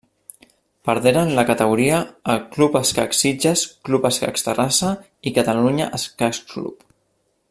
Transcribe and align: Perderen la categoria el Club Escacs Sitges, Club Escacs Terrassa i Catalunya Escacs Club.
Perderen 0.87 1.33
la 1.39 1.43
categoria 1.49 1.99
el 2.35 2.41
Club 2.55 2.79
Escacs 2.81 3.21
Sitges, 3.25 3.63
Club 3.89 4.09
Escacs 4.13 4.47
Terrassa 4.49 4.91
i 5.21 5.35
Catalunya 5.37 5.91
Escacs 6.01 6.41
Club. 6.55 6.87